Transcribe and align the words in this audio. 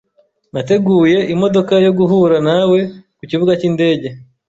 Nateguye 0.53 1.17
imodoka 1.33 1.73
yo 1.85 1.91
guhura 1.97 2.37
nawe 2.47 2.79
kukibuga 3.17 3.51
cyindege. 3.59 4.07